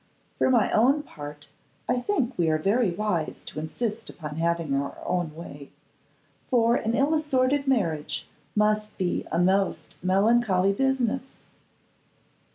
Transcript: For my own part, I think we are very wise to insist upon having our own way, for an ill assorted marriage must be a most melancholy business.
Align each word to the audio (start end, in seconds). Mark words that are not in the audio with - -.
For 0.39 0.49
my 0.49 0.71
own 0.71 1.03
part, 1.03 1.47
I 1.87 1.99
think 2.01 2.35
we 2.35 2.49
are 2.49 2.57
very 2.57 2.89
wise 2.89 3.43
to 3.43 3.59
insist 3.59 4.09
upon 4.09 4.37
having 4.37 4.73
our 4.73 4.97
own 5.05 5.35
way, 5.35 5.69
for 6.49 6.73
an 6.73 6.95
ill 6.95 7.13
assorted 7.13 7.67
marriage 7.67 8.25
must 8.55 8.97
be 8.97 9.27
a 9.31 9.37
most 9.37 9.97
melancholy 10.01 10.73
business. 10.73 11.27